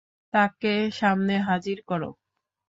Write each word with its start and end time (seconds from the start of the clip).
তাকে 0.33 0.71
সামনে 0.99 1.35
হাজির 1.47 1.79
কর। 1.85 2.01